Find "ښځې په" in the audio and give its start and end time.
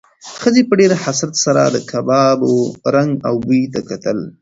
0.41-0.73